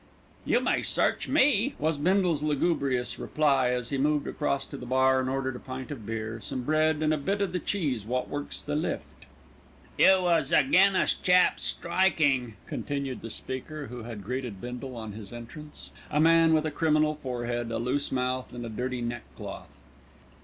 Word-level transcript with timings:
"You 0.45 0.61
may 0.61 0.81
search 0.81 1.27
me," 1.27 1.75
was 1.77 1.95
Bindle's 1.99 2.41
lugubrious 2.41 3.19
reply, 3.19 3.69
as 3.69 3.89
he 3.91 3.99
moved 3.99 4.25
across 4.25 4.65
to 4.65 4.75
the 4.77 4.87
bar 4.87 5.19
and 5.19 5.29
ordered 5.29 5.55
a 5.55 5.59
pint 5.59 5.91
of 5.91 6.07
beer, 6.07 6.39
some 6.41 6.63
bread, 6.63 7.03
and 7.03 7.13
"a 7.13 7.17
bit 7.19 7.39
o' 7.39 7.45
the 7.45 7.59
cheese 7.59 8.03
wot 8.03 8.27
works 8.27 8.63
the 8.63 8.75
lift." 8.75 9.27
"You 9.99 10.23
was 10.23 10.51
agin 10.51 10.95
us 10.95 11.13
chaps 11.13 11.65
striking," 11.65 12.55
continued 12.65 13.21
the 13.21 13.29
speaker 13.29 13.85
who 13.89 14.01
had 14.01 14.23
greeted 14.23 14.59
Bindle 14.59 14.95
on 14.95 15.11
his 15.11 15.31
entrance, 15.31 15.91
a 16.09 16.19
man 16.19 16.55
with 16.55 16.65
a 16.65 16.71
criminal 16.71 17.13
forehead, 17.13 17.69
a 17.69 17.77
loose 17.77 18.11
mouth, 18.11 18.53
and 18.53 18.65
a 18.65 18.69
dirty 18.69 19.01
neck 19.01 19.21
cloth. 19.35 19.77